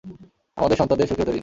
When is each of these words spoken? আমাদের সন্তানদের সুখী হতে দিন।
আমাদের 0.57 0.77
সন্তানদের 0.77 1.07
সুখী 1.07 1.21
হতে 1.21 1.25
দিন। 1.27 1.39